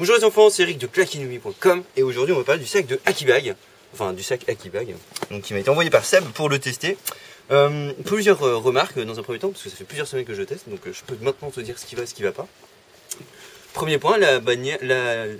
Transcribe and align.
Bonjour 0.00 0.16
les 0.16 0.24
enfants, 0.24 0.48
c'est 0.48 0.62
Eric 0.62 0.78
de 0.78 0.86
clakinumi.com 0.86 1.84
et 1.94 2.02
aujourd'hui 2.02 2.32
on 2.34 2.38
va 2.38 2.44
parler 2.44 2.62
du 2.62 2.66
sac 2.66 2.86
de 2.86 2.98
Akibag, 3.04 3.54
enfin 3.92 4.14
du 4.14 4.22
sac 4.22 4.48
Akibag, 4.48 4.94
donc 5.30 5.42
qui 5.42 5.52
m'a 5.52 5.58
été 5.58 5.68
envoyé 5.68 5.90
par 5.90 6.06
Seb 6.06 6.24
pour 6.32 6.48
le 6.48 6.58
tester. 6.58 6.96
Euh, 7.50 7.92
plusieurs 8.06 8.42
euh, 8.42 8.56
remarques 8.56 8.98
dans 8.98 9.18
un 9.18 9.22
premier 9.22 9.38
temps, 9.38 9.50
parce 9.50 9.62
que 9.62 9.68
ça 9.68 9.76
fait 9.76 9.84
plusieurs 9.84 10.06
semaines 10.06 10.24
que 10.24 10.32
je 10.32 10.42
teste, 10.42 10.70
donc 10.70 10.80
euh, 10.86 10.92
je 10.94 11.02
peux 11.04 11.22
maintenant 11.22 11.50
te 11.50 11.60
dire 11.60 11.78
ce 11.78 11.84
qui 11.84 11.96
va 11.96 12.04
et 12.04 12.06
ce 12.06 12.14
qui 12.14 12.22
va 12.22 12.32
pas. 12.32 12.48
Premier 13.74 13.98
point, 13.98 14.16
la, 14.16 14.40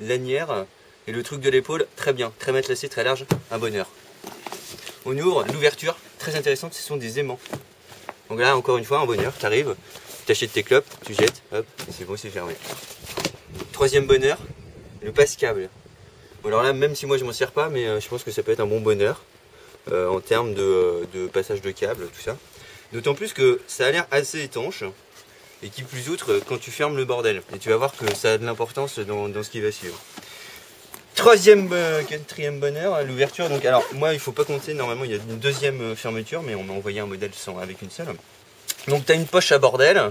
lanière 0.00 0.66
et 1.06 1.12
le 1.12 1.22
truc 1.22 1.40
de 1.40 1.48
l'épaule, 1.48 1.86
très 1.96 2.12
bien, 2.12 2.30
très 2.38 2.52
matelassé, 2.52 2.90
très 2.90 3.04
large, 3.04 3.24
un 3.50 3.56
bonheur. 3.56 3.88
On 5.06 5.16
ouvre 5.16 5.46
l'ouverture, 5.50 5.96
très 6.18 6.36
intéressante, 6.36 6.74
ce 6.74 6.82
sont 6.82 6.98
des 6.98 7.18
aimants. 7.18 7.40
Donc 8.28 8.38
là, 8.38 8.54
encore 8.54 8.76
une 8.76 8.84
fois, 8.84 8.98
un 8.98 9.06
bonheur, 9.06 9.32
tu 9.40 9.46
arrives, 9.46 9.74
tu 10.26 10.32
achètes 10.32 10.52
tes 10.52 10.62
clopes, 10.62 10.84
tu 11.06 11.14
jettes, 11.14 11.42
hop, 11.52 11.64
c'est 11.90 12.04
bon, 12.04 12.18
c'est 12.18 12.28
fermé. 12.28 12.52
Troisième 13.72 14.06
bonheur, 14.06 14.38
le 15.02 15.12
passe-câble. 15.12 15.68
Bon, 16.42 16.48
alors 16.48 16.62
là, 16.62 16.72
même 16.72 16.94
si 16.94 17.06
moi 17.06 17.18
je 17.18 17.24
m'en 17.24 17.32
sers 17.32 17.52
pas, 17.52 17.68
mais 17.68 17.86
euh, 17.86 18.00
je 18.00 18.08
pense 18.08 18.24
que 18.24 18.30
ça 18.30 18.42
peut 18.42 18.52
être 18.52 18.60
un 18.60 18.66
bon 18.66 18.80
bonheur 18.80 19.22
euh, 19.90 20.08
en 20.08 20.20
termes 20.20 20.54
de, 20.54 21.26
passage 21.32 21.60
de 21.60 21.70
câble, 21.72 22.06
tout 22.06 22.22
ça. 22.22 22.36
D'autant 22.92 23.14
plus 23.14 23.32
que 23.32 23.60
ça 23.66 23.86
a 23.86 23.90
l'air 23.90 24.06
assez 24.10 24.42
étanche 24.42 24.84
et 25.62 25.68
qui 25.68 25.82
plus 25.82 26.08
outre 26.08 26.40
quand 26.46 26.58
tu 26.58 26.70
fermes 26.70 26.96
le 26.96 27.04
bordel. 27.04 27.42
Et 27.54 27.58
tu 27.58 27.68
vas 27.70 27.76
voir 27.76 27.96
que 27.96 28.14
ça 28.14 28.32
a 28.32 28.38
de 28.38 28.44
l'importance 28.44 28.98
dans, 28.98 29.42
ce 29.42 29.50
qui 29.50 29.60
va 29.60 29.72
suivre. 29.72 29.98
Troisième, 31.14 31.68
euh, 31.72 32.02
quatrième 32.02 32.60
bonheur, 32.60 33.02
l'ouverture. 33.04 33.48
Donc, 33.48 33.64
alors, 33.64 33.84
moi, 33.92 34.12
il 34.14 34.20
faut 34.20 34.32
pas 34.32 34.44
compter. 34.44 34.74
Normalement, 34.74 35.04
il 35.04 35.10
y 35.10 35.14
a 35.14 35.18
une 35.18 35.38
deuxième 35.38 35.80
euh, 35.80 35.96
fermeture, 35.96 36.42
mais 36.42 36.54
on 36.54 36.62
m'a 36.62 36.72
envoyé 36.72 37.00
un 37.00 37.06
modèle 37.06 37.32
sans, 37.34 37.58
avec 37.58 37.82
une 37.82 37.90
seule. 37.90 38.06
Donc, 38.88 39.04
tu 39.04 39.12
as 39.12 39.14
une 39.14 39.26
poche 39.26 39.52
à 39.52 39.58
bordel, 39.58 40.10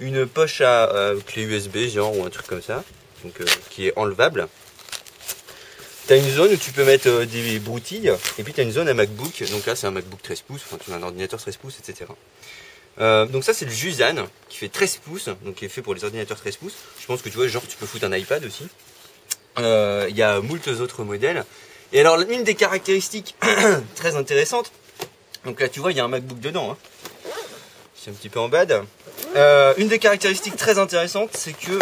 une 0.00 0.26
poche 0.26 0.60
à 0.60 0.90
euh, 0.90 1.20
clé 1.26 1.42
USB, 1.42 1.88
genre, 1.88 2.16
ou 2.16 2.24
un 2.24 2.30
truc 2.30 2.46
comme 2.46 2.62
ça, 2.62 2.82
donc 3.22 3.40
euh, 3.40 3.44
qui 3.70 3.86
est 3.86 3.92
enlevable. 3.96 4.48
Tu 6.06 6.12
as 6.12 6.16
une 6.16 6.30
zone 6.30 6.52
où 6.52 6.56
tu 6.56 6.72
peux 6.72 6.84
mettre 6.84 7.08
euh, 7.08 7.24
des 7.24 7.58
broutilles, 7.58 8.12
et 8.38 8.42
puis 8.42 8.52
tu 8.52 8.60
as 8.60 8.64
une 8.64 8.72
zone 8.72 8.88
à 8.88 8.94
MacBook. 8.94 9.42
Donc 9.50 9.66
là, 9.66 9.76
c'est 9.76 9.86
un 9.86 9.92
MacBook 9.92 10.22
13 10.22 10.40
pouces, 10.42 10.62
enfin, 10.66 10.78
tu 10.84 10.92
as 10.92 10.96
un 10.96 11.02
ordinateur 11.02 11.40
13 11.40 11.56
pouces, 11.56 11.78
etc. 11.78 12.06
Donc 12.96 13.42
ça 13.42 13.52
c'est 13.52 13.64
le 13.64 13.72
Jusan 13.72 14.28
qui 14.48 14.56
fait 14.56 14.68
13 14.68 14.98
pouces, 14.98 15.28
donc 15.44 15.56
qui 15.56 15.64
est 15.64 15.68
fait 15.68 15.82
pour 15.82 15.94
les 15.94 16.04
ordinateurs 16.04 16.38
13 16.38 16.56
pouces. 16.58 16.76
Je 17.00 17.06
pense 17.06 17.22
que 17.22 17.28
tu 17.28 17.36
vois, 17.36 17.48
genre 17.48 17.66
tu 17.66 17.76
peux 17.76 17.86
foutre 17.86 18.04
un 18.04 18.16
iPad 18.16 18.44
aussi. 18.44 18.68
Il 19.58 20.16
y 20.16 20.22
a 20.22 20.40
moult 20.40 20.68
autres 20.68 21.02
modèles. 21.02 21.44
Et 21.92 21.98
alors 21.98 22.20
une 22.20 22.44
des 22.44 22.54
caractéristiques 22.54 23.34
très 23.96 24.14
intéressantes, 24.14 24.70
donc 25.44 25.60
là 25.60 25.68
tu 25.68 25.80
vois 25.80 25.90
il 25.90 25.96
y 25.96 26.00
a 26.00 26.04
un 26.04 26.08
MacBook 26.08 26.38
dedans, 26.38 26.70
hein. 26.70 26.76
c'est 27.96 28.12
un 28.12 28.14
petit 28.14 28.28
peu 28.28 28.38
en 28.38 28.48
bad. 28.48 28.84
Euh, 29.36 29.74
une 29.78 29.88
des 29.88 29.98
caractéristiques 29.98 30.56
très 30.56 30.78
intéressantes 30.78 31.30
c'est 31.36 31.52
que 31.52 31.78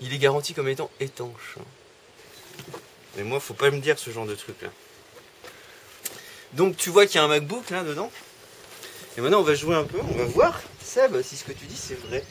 il 0.00 0.12
est 0.12 0.18
garanti 0.18 0.52
comme 0.52 0.68
étant 0.68 0.90
étanche. 1.00 1.56
Mais 3.16 3.22
moi 3.22 3.40
faut 3.40 3.54
pas 3.54 3.70
me 3.70 3.80
dire 3.80 3.98
ce 3.98 4.10
genre 4.10 4.26
de 4.26 4.34
truc 4.34 4.60
là. 4.62 4.68
Donc 6.52 6.76
tu 6.76 6.90
vois 6.90 7.06
qu'il 7.06 7.16
y 7.16 7.18
a 7.18 7.24
un 7.24 7.28
MacBook 7.28 7.70
là 7.70 7.82
dedans. 7.82 8.10
Et 9.16 9.20
maintenant 9.20 9.40
on 9.40 9.44
va 9.44 9.54
jouer 9.54 9.76
un 9.76 9.84
peu, 9.84 9.98
on 10.00 10.16
va 10.16 10.24
voir 10.24 10.60
Seb 10.82 11.22
si 11.22 11.36
ce 11.36 11.44
que 11.44 11.52
tu 11.52 11.66
dis 11.66 11.76
c'est 11.76 11.98
vrai. 12.06 12.24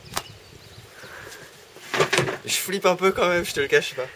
Je 2.45 2.55
flippe 2.55 2.85
un 2.85 2.95
peu 2.95 3.11
quand 3.11 3.27
même, 3.27 3.45
je 3.45 3.53
te 3.53 3.59
le 3.59 3.67
cache 3.67 3.93
pas. 3.95 4.07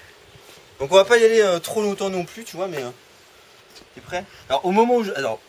Donc 0.79 0.91
on 0.91 0.95
va 0.95 1.05
pas 1.05 1.17
y 1.17 1.23
aller 1.23 1.41
euh, 1.41 1.59
trop 1.59 1.81
longtemps 1.81 2.09
non 2.09 2.25
plus, 2.25 2.43
tu 2.43 2.57
vois, 2.57 2.67
mais. 2.67 2.81
Euh, 2.81 2.89
T'es 3.93 4.01
prêt? 4.01 4.25
Alors 4.49 4.65
au 4.65 4.71
moment 4.71 4.95
où 4.95 5.03
je. 5.03 5.11
Alors, 5.13 5.39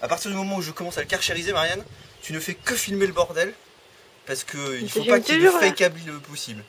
à 0.00 0.08
partir 0.08 0.30
du 0.30 0.36
moment 0.36 0.56
où 0.56 0.62
je 0.62 0.70
commence 0.70 0.98
à 0.98 1.00
le 1.00 1.06
carchériser, 1.06 1.52
Marianne, 1.52 1.84
tu 2.22 2.32
ne 2.32 2.40
fais 2.40 2.54
que 2.54 2.74
filmer 2.74 3.06
le 3.06 3.12
bordel. 3.12 3.52
Parce 4.26 4.44
que 4.44 4.58
il 4.76 4.82
Mais 4.82 4.88
faut 4.88 5.04
pas 5.04 5.20
qu'il 5.20 5.34
y 5.34 5.38
ait 5.38 5.40
de 5.40 5.46
toujours, 5.46 5.60
là. 5.60 5.66
fakeable 5.68 6.00
le 6.06 6.18
possible. 6.18 6.62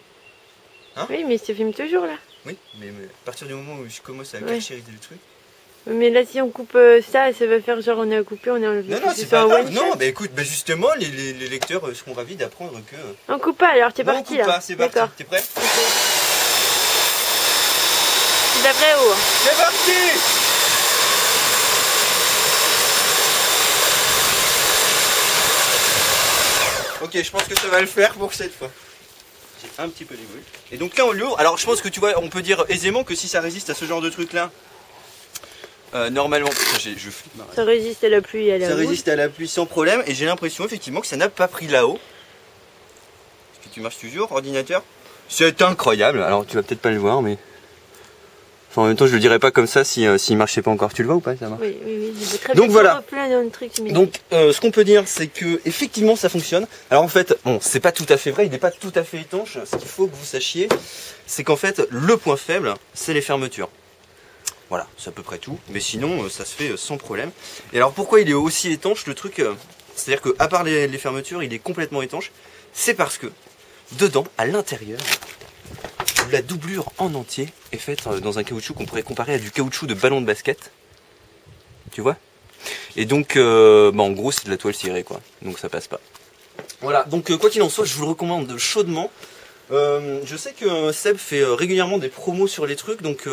Oui, 1.10 1.24
mais 1.28 1.38
ça 1.38 1.54
filme 1.54 1.74
toujours 1.74 2.06
là. 2.06 2.16
Oui, 2.46 2.58
mais, 2.80 2.88
mais 2.88 3.06
à 3.06 3.26
partir 3.26 3.48
du 3.48 3.54
moment 3.54 3.76
où 3.76 3.86
je 3.90 4.00
commence 4.02 4.34
à 4.34 4.38
Ouais. 4.40 4.46
carchériser 4.54 4.92
le 4.92 4.98
truc. 5.00 5.18
Mais 5.88 6.10
là, 6.10 6.26
si 6.26 6.40
on 6.42 6.50
coupe 6.50 6.76
euh, 6.76 7.02
ça, 7.02 7.32
ça 7.34 7.46
va 7.48 7.60
faire 7.62 7.82
genre 7.82 7.98
on 8.00 8.12
a 8.12 8.22
coupé, 8.24 8.52
on 8.52 8.56
a 8.56 8.60
enlevé. 8.70 8.94
Non, 8.94 9.00
non, 9.02 9.10
ce 9.12 9.18
c'est 9.22 9.26
pas 9.30 9.46
grave. 9.46 9.70
Non, 9.72 9.96
mais 9.98 10.08
écoute, 10.10 10.32
bah 10.34 10.44
justement, 10.44 10.88
les, 10.98 11.08
les- 11.08 11.34
les 11.34 11.48
lecteurs 11.50 11.86
euh, 11.88 11.94
seront 11.94 12.14
ravis 12.14 12.36
d'apprendre 12.36 12.80
que. 12.90 12.96
On 13.34 13.40
coupe 13.40 13.58
pas 13.58 13.70
alors, 13.70 13.92
t'es 13.94 14.04
Non, 14.04 14.12
on 14.12 14.16
parti 14.16 14.30
coupe 14.38 14.40
là. 14.40 14.46
pas, 14.54 14.62
c'est 14.62 14.76
parti. 14.76 15.00
T'es 15.18 15.24
prêt. 15.26 15.42
C'est 18.54 18.64
la 18.64 18.74
vraie 18.74 18.94
eau. 18.96 19.12
hein. 19.12 19.18
C'est 19.44 19.58
parti 19.58 20.39
Ok, 27.02 27.12
je 27.22 27.32
pense 27.32 27.44
que 27.44 27.58
ça 27.58 27.68
va 27.68 27.82
le 27.82 27.88
faire 27.88 28.14
pour 28.14 28.34
cette 28.34 28.54
fois. 28.54 28.70
J'ai 29.62 29.84
un 29.84 29.90
petit 29.90 30.06
peu 30.06 30.16
dégoûté. 30.16 30.40
Et 30.72 30.78
donc 30.78 30.98
là 30.98 31.06
on 31.06 31.12
l'ouvre. 31.12 31.40
Alors 31.40 31.58
je 31.58 31.66
pense 31.66 31.82
que 31.82 31.90
tu 31.90 32.00
vois, 32.00 32.14
on 32.18 32.30
peut 32.30 32.42
dire 32.42 32.66
aisément 32.70 33.04
que 33.04 33.16
si 33.16 33.28
ça 33.28 33.42
résiste 33.42 33.70
à 33.70 33.74
ce 33.74 33.86
genre 33.86 34.02
de 34.02 34.10
truc 34.10 34.34
là, 34.34 34.52
euh, 35.96 36.10
normalement, 36.10 36.50
je 36.78 37.10
flippe. 37.10 37.34
Ça 37.56 37.64
résiste 37.64 38.04
à 38.04 38.10
la 38.10 38.22
pluie 38.22 38.48
et 38.48 38.54
à 38.54 38.58
la 38.60 38.68
ça 38.70 38.76
résiste 38.76 39.08
à 39.08 39.16
la 39.16 39.28
pluie 39.28 39.48
sans 39.48 39.66
problème. 39.66 40.04
Et 40.06 40.14
j'ai 40.14 40.26
l'impression 40.26 40.66
effectivement 40.66 41.02
que 41.02 41.08
ça 41.08 41.18
n'a 41.18 41.30
pas 41.30 41.48
pris 41.48 41.68
là-haut. 41.68 41.96
Est-ce 43.54 43.68
que 43.68 43.74
tu 43.74 43.82
marches 43.82 43.98
toujours, 43.98 44.32
ordinateur? 44.32 44.84
C'est 45.30 45.62
incroyable. 45.62 46.22
Alors 46.22 46.46
tu 46.46 46.56
vas 46.56 46.64
peut-être 46.64 46.82
pas 46.82 46.92
le 46.92 47.00
voir, 47.00 47.22
mais. 47.22 47.38
Enfin, 48.70 48.84
en 48.84 48.86
même 48.86 48.96
temps, 48.96 49.08
je 49.08 49.14
le 49.14 49.20
dirais 49.20 49.40
pas 49.40 49.50
comme 49.50 49.66
ça 49.66 49.84
si 49.84 50.06
euh, 50.06 50.20
s'il 50.20 50.38
marchait 50.38 50.62
pas 50.62 50.70
encore. 50.70 50.94
Tu 50.94 51.02
le 51.02 51.08
vois 51.08 51.16
ou 51.18 51.20
pas 51.22 51.36
ça 51.36 51.50
marche 51.50 51.62
Oui, 51.64 51.76
oui, 51.86 52.14
oui. 52.16 52.38
très 52.40 52.54
Donc 52.54 52.66
bien 52.66 52.74
voilà. 52.74 53.04
Mais... 53.82 53.92
Donc, 53.92 54.14
euh, 54.32 54.54
ce 54.54 54.62
qu'on 54.62 54.70
peut 54.70 54.84
dire, 54.84 55.04
c'est 55.08 55.28
que 55.28 55.60
effectivement, 55.66 56.16
ça 56.16 56.30
fonctionne. 56.30 56.68
Alors 56.92 57.04
en 57.04 57.08
fait, 57.08 57.36
bon, 57.46 57.58
c'est 57.62 57.80
pas 57.80 57.92
tout 57.92 58.06
à 58.10 58.18
fait 58.18 58.30
vrai, 58.30 58.46
il 58.46 58.52
n'est 58.52 58.60
pas 58.60 58.70
tout 58.70 58.92
à 58.94 59.04
fait 59.04 59.22
étanche. 59.22 59.58
Ce 59.66 59.76
qu'il 59.76 59.88
faut 59.88 60.06
que 60.06 60.16
vous 60.16 60.26
sachiez, 60.26 60.70
c'est 61.26 61.44
qu'en 61.44 61.56
fait, 61.56 61.82
le 61.90 62.16
point 62.18 62.38
faible, 62.38 62.76
c'est 62.94 63.14
les 63.14 63.22
fermetures. 63.22 63.70
Voilà, 64.70 64.86
c'est 65.00 65.10
à 65.10 65.12
peu 65.14 65.24
près 65.24 65.40
tout. 65.40 65.58
Mais 65.70 65.80
sinon, 65.80 66.26
euh, 66.26 66.30
ça 66.30 66.46
se 66.46 66.54
fait 66.56 66.70
euh, 66.70 66.78
sans 66.78 66.98
problème. 66.98 67.32
Et 67.74 67.78
alors, 67.78 67.92
pourquoi 67.92 68.22
il 68.22 68.30
est 68.30 68.34
aussi 68.34 68.72
étanche 68.72 69.08
Le 69.08 69.16
truc, 69.16 69.42
c'est-à-dire 69.96 70.22
que 70.22 70.36
à 70.38 70.48
part 70.48 70.64
les, 70.64 70.88
les 70.88 70.98
fermetures, 71.00 71.42
il 71.42 71.52
est 71.54 71.60
complètement 71.60 72.04
étanche? 72.04 72.32
C'est 72.72 72.94
parce 72.94 73.18
que 73.18 73.26
dedans, 73.94 74.26
à 74.38 74.46
l'intérieur, 74.46 75.00
la 76.32 76.42
doublure 76.42 76.92
en 76.98 77.14
entier 77.16 77.50
est 77.72 77.78
faite 77.78 78.06
euh, 78.08 78.20
dans 78.20 78.40
un 78.40 78.44
caoutchouc 78.44 78.74
qu'on 78.74 78.86
pourrait 78.86 79.04
comparer 79.04 79.36
à 79.36 79.40
du 79.40 79.52
caoutchouc 79.52 79.88
de 79.88 79.94
ballon 79.94 80.22
de 80.22 80.26
basket. 80.26 80.72
Tu 81.92 82.02
vois? 82.02 82.18
Et 82.96 83.06
donc, 83.06 83.36
euh, 83.36 83.92
bah, 83.92 84.04
en 84.04 84.12
gros, 84.12 84.32
c'est 84.32 84.46
de 84.46 84.52
la 84.52 84.58
toile 84.58 84.74
cirée, 84.74 85.04
quoi. 85.04 85.22
Donc 85.42 85.60
ça 85.60 85.70
passe 85.70 85.88
pas. 85.88 86.00
Voilà. 86.82 87.04
Donc, 87.04 87.32
euh, 87.32 87.38
quoi 87.38 87.50
qu'il 87.50 87.62
en 87.62 87.70
soit, 87.70 87.86
je 87.86 87.94
vous 87.96 88.04
le 88.04 88.10
recommande 88.10 88.58
chaudement. 88.58 89.12
Je 89.72 90.36
sais 90.38 90.54
que 90.54 90.92
Seb 90.92 91.18
fait 91.18 91.44
régulièrement 91.44 92.00
des 92.00 92.10
promos 92.10 92.48
sur 92.48 92.66
les 92.66 92.76
trucs, 92.76 93.02
donc, 93.04 93.28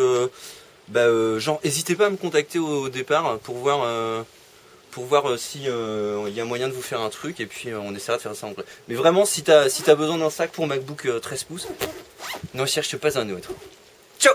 bah, 0.87 1.07
genre, 1.39 1.59
n'hésitez 1.63 1.95
pas 1.95 2.05
à 2.05 2.09
me 2.11 2.17
contacter 2.17 2.59
au, 2.59 2.89
départ 2.89 3.39
pour 3.39 3.55
voir, 3.55 4.23
pour 4.91 5.07
si 5.39 5.63
il 5.63 6.33
y 6.33 6.39
a 6.39 6.45
moyen 6.45 6.67
de 6.67 6.73
vous 6.73 6.83
faire 6.83 7.01
un 7.01 7.09
truc, 7.09 7.39
et 7.39 7.47
puis 7.47 7.73
on 7.73 7.95
essaiera 7.95 8.17
de 8.17 8.21
faire 8.21 8.35
ça 8.35 8.45
en 8.45 8.51
vrai. 8.51 8.65
Mais 8.87 8.93
vraiment, 8.93 9.25
si 9.25 9.41
t'as 9.41 9.95
besoin 9.95 10.19
d'un 10.19 10.29
sac 10.29 10.51
pour 10.51 10.67
MacBook 10.67 11.07
euh, 11.07 11.19
13 11.19 11.43
pouces, 11.45 11.67
n'en 12.53 12.65
cherche 12.65 12.95
pas 12.97 13.17
un 13.17 13.29
autre. 13.29 13.51
Ciao 14.19 14.33